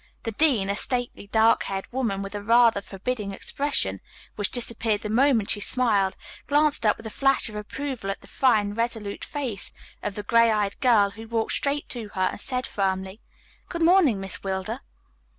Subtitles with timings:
[0.23, 4.01] The dean, a stately, dark haired woman with a rather forbidding expression,
[4.35, 8.27] which disappeared the moment she smiled, glanced up with a flash of approval at the
[8.27, 12.65] fine, resolute face of the gray eyed girl who walked straight to her and said
[12.65, 13.21] firmly,
[13.69, 14.79] "Good morning, Miss Wilder."